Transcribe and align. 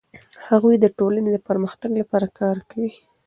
هغوی 0.47 0.75
د 0.79 0.85
ټولنې 0.97 1.29
د 1.33 1.37
پرمختګ 1.47 1.89
لپاره 2.01 2.27
کار 2.39 2.57
کوي. 2.69 2.91